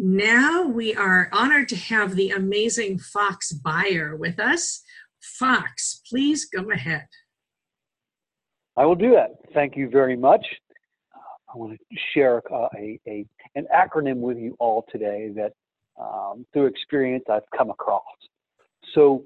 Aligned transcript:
Now 0.00 0.64
we 0.64 0.94
are 0.94 1.28
honored 1.32 1.68
to 1.70 1.76
have 1.76 2.14
the 2.14 2.30
amazing 2.30 3.00
Fox 3.00 3.50
Beyer 3.50 4.14
with 4.14 4.38
us. 4.38 4.84
Fox, 5.20 6.00
please 6.08 6.44
go 6.44 6.70
ahead. 6.70 7.08
I 8.76 8.86
will 8.86 8.94
do 8.94 9.10
that. 9.16 9.30
Thank 9.54 9.76
you 9.76 9.90
very 9.90 10.16
much. 10.16 10.46
I 11.52 11.56
want 11.58 11.72
to 11.72 11.96
share 12.14 12.40
uh, 12.54 12.68
a, 12.76 13.00
a, 13.08 13.26
an 13.56 13.66
acronym 13.74 14.18
with 14.18 14.38
you 14.38 14.54
all 14.60 14.84
today 14.92 15.32
that 15.34 15.52
um, 16.00 16.46
through 16.52 16.66
experience 16.66 17.24
I've 17.28 17.42
come 17.56 17.70
across. 17.70 18.04
So, 18.94 19.24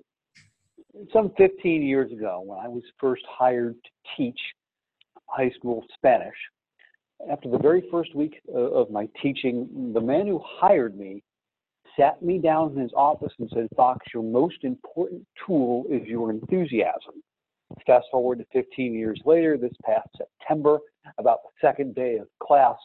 some 1.12 1.32
15 1.36 1.82
years 1.82 2.10
ago, 2.12 2.42
when 2.46 2.58
I 2.58 2.68
was 2.68 2.82
first 2.98 3.24
hired 3.28 3.74
to 3.74 3.90
teach 4.16 4.40
high 5.26 5.50
school 5.50 5.84
Spanish, 5.94 6.36
after 7.30 7.48
the 7.48 7.58
very 7.58 7.84
first 7.90 8.14
week 8.14 8.40
uh, 8.52 8.58
of 8.58 8.90
my 8.90 9.08
teaching, 9.22 9.92
the 9.94 10.00
man 10.00 10.26
who 10.26 10.40
hired 10.44 10.98
me 10.98 11.22
sat 11.98 12.22
me 12.22 12.38
down 12.38 12.72
in 12.72 12.80
his 12.80 12.92
office 12.96 13.32
and 13.38 13.50
said, 13.52 13.68
Fox, 13.76 14.04
your 14.12 14.22
most 14.22 14.64
important 14.64 15.26
tool 15.46 15.84
is 15.90 16.06
your 16.06 16.30
enthusiasm. 16.30 17.22
Fast 17.86 18.06
forward 18.10 18.38
to 18.38 18.44
15 18.52 18.94
years 18.94 19.20
later, 19.24 19.56
this 19.56 19.72
past 19.84 20.08
September, 20.16 20.78
about 21.18 21.38
the 21.42 21.66
second 21.66 21.94
day 21.94 22.16
of 22.16 22.28
class, 22.42 22.76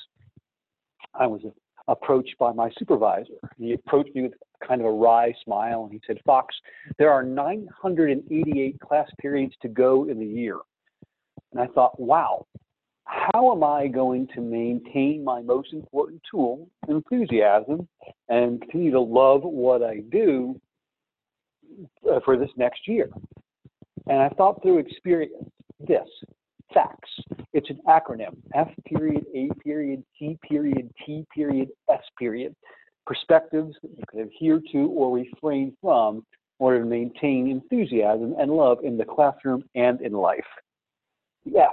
I 1.13 1.27
was 1.27 1.41
approached 1.87 2.35
by 2.39 2.51
my 2.51 2.69
supervisor. 2.77 3.33
He 3.57 3.73
approached 3.73 4.13
me 4.15 4.23
with 4.23 4.33
kind 4.65 4.81
of 4.81 4.87
a 4.87 4.91
wry 4.91 5.33
smile 5.43 5.83
and 5.83 5.93
he 5.93 6.01
said, 6.05 6.19
Fox, 6.25 6.55
there 6.97 7.11
are 7.11 7.23
988 7.23 8.79
class 8.79 9.09
periods 9.19 9.53
to 9.61 9.67
go 9.67 10.09
in 10.09 10.19
the 10.19 10.25
year. 10.25 10.57
And 11.51 11.61
I 11.61 11.67
thought, 11.67 11.99
wow, 11.99 12.45
how 13.07 13.51
am 13.53 13.63
I 13.63 13.87
going 13.87 14.27
to 14.35 14.41
maintain 14.41 15.23
my 15.23 15.41
most 15.41 15.73
important 15.73 16.21
tool, 16.29 16.69
enthusiasm, 16.89 17.87
and 18.27 18.61
continue 18.61 18.91
to 18.91 18.99
love 18.99 19.43
what 19.43 19.81
I 19.81 20.01
do 20.11 20.59
uh, 22.09 22.19
for 22.25 22.37
this 22.37 22.49
next 22.57 22.87
year? 22.87 23.09
And 24.07 24.19
I 24.19 24.29
thought 24.29 24.61
through 24.61 24.79
experience 24.79 25.33
this 25.79 26.07
FACTS. 26.73 27.09
It's 27.53 27.69
an 27.69 27.79
acronym 27.87 28.35
F 28.53 28.69
period, 28.85 29.25
A 29.33 29.49
period, 29.63 30.03
T 30.19 30.37
period, 30.47 30.91
T 31.05 31.25
period, 31.33 31.69
S 31.89 32.03
period. 32.19 32.55
Perspectives 33.05 33.73
that 33.81 33.91
you 33.91 34.03
can 34.11 34.19
adhere 34.19 34.61
to 34.73 34.87
or 34.89 35.15
refrain 35.15 35.75
from 35.81 36.17
in 36.17 36.23
order 36.59 36.79
to 36.79 36.85
maintain 36.85 37.49
enthusiasm 37.49 38.35
and 38.37 38.51
love 38.51 38.79
in 38.83 38.97
the 38.97 39.05
classroom 39.05 39.63
and 39.75 40.01
in 40.01 40.11
life. 40.11 40.43
The 41.45 41.59
F, 41.59 41.71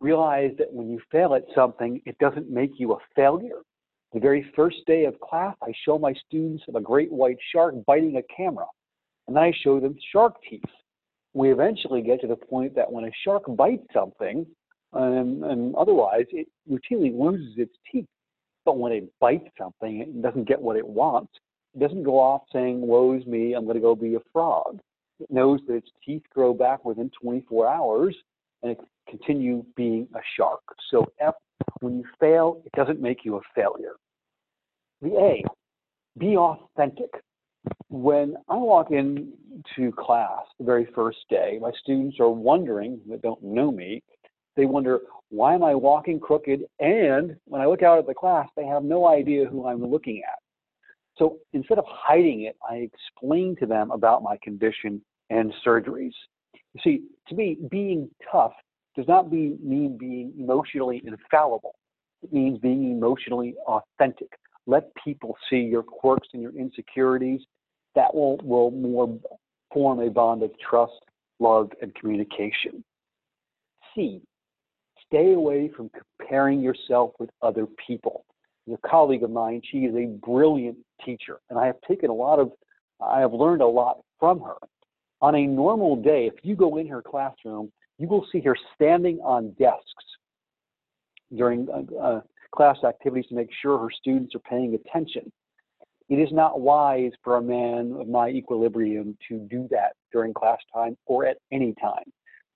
realize 0.00 0.52
that 0.58 0.72
when 0.72 0.90
you 0.90 1.00
fail 1.10 1.34
at 1.34 1.44
something, 1.54 2.00
it 2.06 2.16
doesn't 2.18 2.50
make 2.50 2.72
you 2.78 2.92
a 2.92 2.98
failure. 3.14 3.60
The 4.12 4.20
very 4.20 4.50
first 4.54 4.76
day 4.86 5.04
of 5.04 5.18
class, 5.20 5.56
I 5.62 5.72
show 5.84 5.98
my 5.98 6.14
students 6.26 6.64
a 6.74 6.80
great 6.80 7.10
white 7.10 7.38
shark 7.52 7.74
biting 7.86 8.16
a 8.16 8.22
camera, 8.34 8.66
and 9.28 9.38
I 9.38 9.52
show 9.62 9.80
them 9.80 9.96
shark 10.12 10.34
teeth 10.48 10.62
we 11.34 11.50
eventually 11.50 12.00
get 12.00 12.20
to 12.20 12.28
the 12.28 12.36
point 12.36 12.74
that 12.76 12.90
when 12.90 13.04
a 13.04 13.10
shark 13.24 13.42
bites 13.56 13.86
something, 13.92 14.46
um, 14.92 15.42
and 15.44 15.74
otherwise 15.74 16.26
it 16.30 16.46
routinely 16.70 17.12
loses 17.12 17.54
its 17.58 17.74
teeth. 17.90 18.06
But 18.64 18.78
when 18.78 18.92
it 18.92 19.12
bites 19.20 19.48
something, 19.58 20.00
it 20.00 20.22
doesn't 20.22 20.48
get 20.48 20.62
what 20.62 20.76
it 20.76 20.86
wants. 20.86 21.32
It 21.74 21.80
doesn't 21.80 22.04
go 22.04 22.18
off 22.20 22.42
saying, 22.52 22.80
woe's 22.80 23.26
me, 23.26 23.52
I'm 23.52 23.64
going 23.64 23.74
to 23.74 23.80
go 23.80 23.96
be 23.96 24.14
a 24.14 24.20
frog. 24.32 24.78
It 25.18 25.30
knows 25.30 25.60
that 25.66 25.74
its 25.74 25.90
teeth 26.06 26.22
grow 26.32 26.54
back 26.54 26.84
within 26.84 27.10
24 27.20 27.68
hours 27.68 28.16
and 28.62 28.72
it 28.72 28.80
continue 29.16 29.64
being 29.76 30.08
a 30.14 30.20
shark. 30.36 30.62
So 30.90 31.06
F, 31.20 31.34
when 31.80 31.98
you 31.98 32.04
fail, 32.20 32.62
it 32.64 32.72
doesn't 32.76 33.00
make 33.00 33.24
you 33.24 33.36
a 33.36 33.40
failure. 33.54 33.94
The 35.02 35.16
A, 35.16 35.44
be 36.18 36.36
authentic 36.36 37.10
when 37.88 38.34
I 38.48 38.56
walk 38.56 38.90
into 38.90 39.92
class 39.92 40.40
the 40.58 40.64
very 40.64 40.88
first 40.94 41.18
day, 41.30 41.58
my 41.60 41.70
students 41.82 42.18
are 42.20 42.28
wondering, 42.28 43.00
that 43.08 43.22
don't 43.22 43.42
know 43.42 43.70
me, 43.70 44.02
they 44.56 44.66
wonder, 44.66 45.00
why 45.30 45.54
am 45.54 45.64
I 45.64 45.74
walking 45.74 46.20
crooked? 46.20 46.60
And 46.80 47.36
when 47.46 47.60
I 47.60 47.66
look 47.66 47.82
out 47.82 47.98
at 47.98 48.06
the 48.06 48.14
class, 48.14 48.48
they 48.56 48.66
have 48.66 48.84
no 48.84 49.06
idea 49.06 49.46
who 49.46 49.66
I'm 49.66 49.84
looking 49.84 50.22
at. 50.28 50.38
So 51.16 51.38
instead 51.52 51.78
of 51.78 51.84
hiding 51.88 52.42
it, 52.42 52.56
I 52.68 52.88
explain 52.92 53.56
to 53.60 53.66
them 53.66 53.90
about 53.90 54.22
my 54.22 54.36
condition 54.42 55.00
and 55.30 55.52
surgeries. 55.66 56.12
You 56.74 56.80
see, 56.82 57.02
to 57.28 57.34
me, 57.34 57.56
being 57.70 58.10
tough 58.30 58.52
does 58.96 59.08
not 59.08 59.30
be, 59.30 59.56
mean 59.62 59.96
being 59.98 60.32
emotionally 60.38 61.02
infallible. 61.04 61.74
It 62.22 62.32
means 62.32 62.58
being 62.58 62.90
emotionally 62.90 63.54
authentic. 63.66 64.28
Let 64.66 64.90
people 65.02 65.36
see 65.50 65.58
your 65.58 65.82
quirks 65.82 66.28
and 66.32 66.40
your 66.40 66.56
insecurities 66.56 67.42
that 67.94 68.14
will, 68.14 68.38
will 68.38 68.70
more 68.70 69.18
form 69.72 70.00
a 70.00 70.10
bond 70.10 70.42
of 70.42 70.50
trust, 70.58 70.92
love, 71.38 71.70
and 71.82 71.94
communication. 71.94 72.82
C, 73.94 74.22
stay 75.06 75.32
away 75.32 75.70
from 75.76 75.90
comparing 76.18 76.60
yourself 76.60 77.12
with 77.18 77.30
other 77.42 77.66
people. 77.86 78.24
A 78.72 78.88
colleague 78.88 79.22
of 79.22 79.30
mine, 79.30 79.60
she 79.70 79.78
is 79.78 79.94
a 79.94 80.06
brilliant 80.24 80.78
teacher, 81.04 81.40
and 81.50 81.58
I 81.58 81.66
have 81.66 81.76
taken 81.86 82.08
a 82.08 82.14
lot 82.14 82.38
of, 82.38 82.52
I 83.00 83.20
have 83.20 83.34
learned 83.34 83.60
a 83.60 83.66
lot 83.66 84.00
from 84.18 84.40
her. 84.40 84.56
On 85.20 85.34
a 85.34 85.46
normal 85.46 85.96
day, 85.96 86.26
if 86.26 86.34
you 86.42 86.56
go 86.56 86.78
in 86.78 86.86
her 86.88 87.02
classroom, 87.02 87.70
you 87.98 88.08
will 88.08 88.26
see 88.32 88.40
her 88.40 88.56
standing 88.74 89.18
on 89.20 89.50
desks 89.58 90.04
during 91.36 91.68
uh, 91.70 92.00
uh, 92.00 92.20
class 92.54 92.76
activities 92.86 93.26
to 93.28 93.34
make 93.34 93.50
sure 93.62 93.78
her 93.78 93.90
students 93.90 94.34
are 94.34 94.40
paying 94.40 94.74
attention. 94.74 95.30
It 96.08 96.16
is 96.16 96.28
not 96.32 96.60
wise 96.60 97.12
for 97.22 97.36
a 97.36 97.42
man 97.42 97.96
of 97.98 98.08
my 98.08 98.28
equilibrium 98.28 99.16
to 99.28 99.38
do 99.50 99.66
that 99.70 99.94
during 100.12 100.34
class 100.34 100.58
time 100.72 100.96
or 101.06 101.24
at 101.24 101.38
any 101.50 101.74
time. 101.80 102.04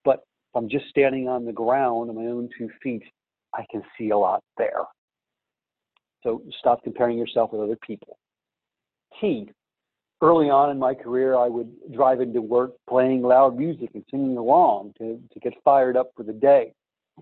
But 0.04 0.16
if 0.16 0.56
I'm 0.56 0.68
just 0.68 0.88
standing 0.88 1.28
on 1.28 1.44
the 1.44 1.52
ground 1.52 2.10
on 2.10 2.16
my 2.16 2.30
own 2.30 2.50
two 2.56 2.68
feet, 2.82 3.02
I 3.54 3.64
can 3.70 3.82
see 3.96 4.10
a 4.10 4.18
lot 4.18 4.42
there. 4.58 4.82
So 6.22 6.42
stop 6.58 6.82
comparing 6.84 7.16
yourself 7.16 7.52
with 7.52 7.62
other 7.62 7.78
people. 7.86 8.18
T. 9.20 9.50
Early 10.20 10.50
on 10.50 10.70
in 10.70 10.78
my 10.78 10.94
career, 10.94 11.36
I 11.36 11.48
would 11.48 11.70
drive 11.92 12.20
into 12.20 12.42
work 12.42 12.72
playing 12.88 13.22
loud 13.22 13.56
music 13.56 13.90
and 13.94 14.04
singing 14.10 14.36
along 14.36 14.94
to, 14.98 15.20
to 15.32 15.40
get 15.40 15.52
fired 15.64 15.96
up 15.96 16.10
for 16.16 16.24
the 16.24 16.32
day. 16.32 16.72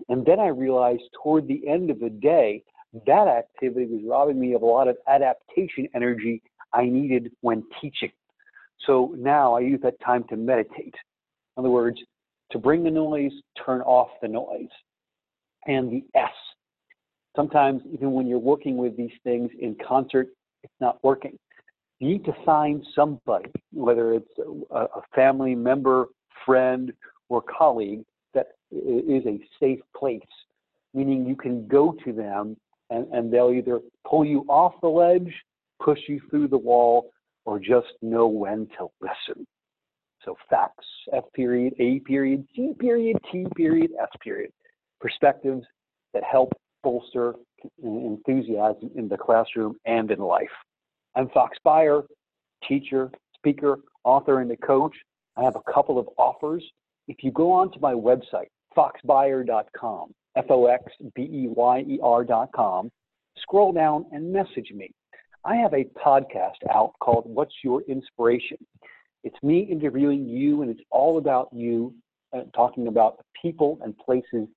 And 0.09 0.25
then 0.25 0.39
I 0.39 0.47
realized 0.47 1.03
toward 1.21 1.47
the 1.47 1.67
end 1.67 1.89
of 1.89 1.99
the 1.99 2.09
day, 2.09 2.63
that 3.05 3.27
activity 3.27 3.85
was 3.85 4.01
robbing 4.07 4.39
me 4.39 4.53
of 4.53 4.63
a 4.63 4.65
lot 4.65 4.87
of 4.87 4.97
adaptation 5.07 5.87
energy 5.93 6.41
I 6.73 6.85
needed 6.85 7.31
when 7.41 7.63
teaching. 7.81 8.11
So 8.85 9.13
now 9.17 9.55
I 9.55 9.59
use 9.59 9.79
that 9.83 9.99
time 10.03 10.23
to 10.29 10.37
meditate. 10.37 10.95
In 11.55 11.61
other 11.61 11.69
words, 11.69 11.99
to 12.51 12.57
bring 12.57 12.83
the 12.83 12.91
noise, 12.91 13.31
turn 13.63 13.81
off 13.81 14.09
the 14.21 14.27
noise. 14.27 14.69
And 15.67 15.91
the 15.91 16.05
S. 16.15 16.31
Sometimes, 17.35 17.81
even 17.91 18.13
when 18.13 18.25
you're 18.25 18.39
working 18.39 18.77
with 18.77 18.95
these 18.95 19.11
things 19.23 19.51
in 19.59 19.75
concert, 19.85 20.27
it's 20.63 20.73
not 20.79 20.97
working. 21.03 21.37
You 21.99 22.09
need 22.09 22.25
to 22.25 22.33
find 22.45 22.85
somebody, 22.95 23.51
whether 23.73 24.13
it's 24.13 24.31
a, 24.71 24.75
a 24.77 25.01
family 25.15 25.55
member, 25.55 26.07
friend, 26.45 26.93
or 27.29 27.41
colleague, 27.41 28.03
that 28.33 28.47
is 28.71 29.25
a 29.25 29.39
safe 29.59 29.79
place, 29.95 30.21
meaning 30.93 31.25
you 31.25 31.35
can 31.35 31.67
go 31.67 31.95
to 32.05 32.13
them 32.13 32.55
and, 32.89 33.07
and 33.11 33.33
they'll 33.33 33.51
either 33.51 33.79
pull 34.05 34.23
you 34.23 34.45
off 34.47 34.73
the 34.81 34.87
ledge, 34.87 35.33
push 35.81 35.99
you 36.07 36.21
through 36.29 36.47
the 36.47 36.57
wall, 36.57 37.11
or 37.45 37.59
just 37.59 37.87
know 38.01 38.27
when 38.27 38.67
to 38.77 38.87
listen. 39.01 39.47
So 40.23 40.35
facts, 40.49 40.85
F 41.13 41.23
period, 41.33 41.73
A 41.79 41.99
period, 41.99 42.45
C 42.55 42.73
period, 42.77 43.17
T 43.31 43.47
period, 43.55 43.91
S 44.01 44.09
period. 44.21 44.51
Perspectives 44.99 45.65
that 46.13 46.23
help 46.23 46.53
bolster 46.83 47.35
enthusiasm 47.81 48.91
in 48.95 49.07
the 49.07 49.17
classroom 49.17 49.77
and 49.85 50.11
in 50.11 50.19
life. 50.19 50.47
I'm 51.17 51.29
Fox 51.29 51.57
Beyer, 51.63 52.03
teacher, 52.69 53.09
speaker, 53.33 53.79
author, 54.03 54.41
and 54.41 54.51
a 54.51 54.57
coach. 54.57 54.95
I 55.35 55.41
have 55.41 55.55
a 55.55 55.73
couple 55.73 55.97
of 55.97 56.07
offers. 56.15 56.63
If 57.07 57.23
you 57.23 57.31
go 57.31 57.51
onto 57.51 57.79
my 57.79 57.93
website, 57.93 58.49
foxbeyer.com, 58.77 60.13
F 60.35 60.45
O 60.51 60.67
X 60.67 60.83
B 61.15 61.23
E 61.23 61.47
Y 61.47 61.79
E 61.87 61.99
R.com. 62.03 62.91
Scroll 63.39 63.73
down 63.73 64.05
and 64.11 64.31
message 64.31 64.71
me. 64.71 64.91
I 65.43 65.55
have 65.55 65.73
a 65.73 65.85
podcast 66.05 66.59
out 66.71 66.93
called 66.99 67.23
What's 67.25 67.55
Your 67.63 67.81
Inspiration? 67.87 68.57
It's 69.23 69.41
me 69.41 69.61
interviewing 69.61 70.27
you, 70.29 70.61
and 70.61 70.69
it's 70.69 70.83
all 70.91 71.17
about 71.17 71.49
you, 71.51 71.95
uh, 72.31 72.41
talking 72.55 72.89
about 72.89 73.17
the 73.17 73.23
people 73.41 73.79
and 73.83 73.97
places 73.97 74.47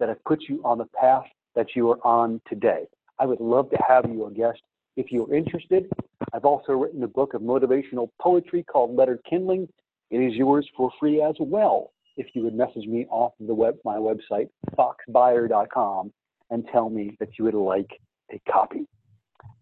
that 0.00 0.08
have 0.08 0.24
put 0.24 0.42
you 0.48 0.60
on 0.64 0.78
the 0.78 0.88
path 1.00 1.26
that 1.54 1.76
you 1.76 1.88
are 1.92 2.04
on 2.04 2.40
today. 2.48 2.86
I 3.20 3.26
would 3.26 3.40
love 3.40 3.70
to 3.70 3.78
have 3.86 4.10
you 4.10 4.26
a 4.26 4.32
guest 4.32 4.58
if 4.96 5.12
you're 5.12 5.32
interested. 5.32 5.88
I've 6.32 6.44
also 6.44 6.72
written 6.72 7.02
a 7.02 7.08
book 7.08 7.34
of 7.34 7.42
motivational 7.42 8.10
poetry 8.20 8.62
called 8.62 8.94
Letter 8.96 9.18
Kindling. 9.28 9.68
It 10.10 10.18
is 10.18 10.34
yours 10.34 10.68
for 10.76 10.90
free 11.00 11.22
as 11.22 11.34
well 11.38 11.92
if 12.16 12.26
you 12.34 12.42
would 12.42 12.54
message 12.54 12.86
me 12.86 13.06
off 13.10 13.32
of 13.40 13.46
the 13.46 13.54
web, 13.54 13.76
my 13.84 13.96
website, 13.96 14.48
foxbeyer.com, 14.76 16.12
and 16.50 16.66
tell 16.72 16.90
me 16.90 17.16
that 17.20 17.28
you 17.38 17.44
would 17.44 17.54
like 17.54 17.90
a 18.32 18.40
copy. 18.50 18.84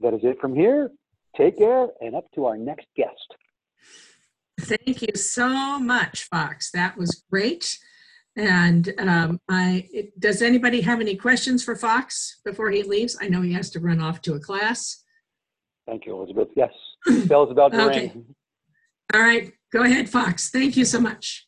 that 0.00 0.14
is 0.14 0.20
it 0.22 0.38
from 0.40 0.54
here. 0.54 0.90
Take 1.36 1.58
care 1.58 1.88
and 2.00 2.14
up 2.16 2.24
to 2.34 2.46
our 2.46 2.56
next 2.56 2.86
guest. 2.96 3.34
Thank 4.58 5.02
you 5.02 5.14
so 5.14 5.78
much, 5.78 6.24
Fox. 6.30 6.70
That 6.70 6.96
was 6.96 7.24
great. 7.30 7.78
And 8.36 8.92
um, 8.98 9.40
I, 9.50 9.86
it- 9.92 10.18
does 10.18 10.40
anybody 10.40 10.80
have 10.80 11.00
any 11.00 11.14
questions 11.16 11.62
for 11.62 11.76
Fox 11.76 12.40
before 12.44 12.70
he 12.70 12.82
leaves? 12.82 13.18
I 13.20 13.28
know 13.28 13.42
he 13.42 13.52
has 13.52 13.70
to 13.70 13.80
run 13.80 14.00
off 14.00 14.22
to 14.22 14.34
a 14.34 14.40
class. 14.40 15.02
Thank 15.86 16.06
you, 16.06 16.16
Elizabeth. 16.16 16.48
Yes, 16.56 16.72
bell's 17.26 17.50
about 17.50 17.72
to 17.72 17.82
Okay. 17.88 18.12
All 19.14 19.20
right, 19.20 19.52
go 19.72 19.82
ahead, 19.82 20.08
Fox. 20.08 20.50
Thank 20.50 20.76
you 20.76 20.84
so 20.84 21.00
much. 21.00 21.44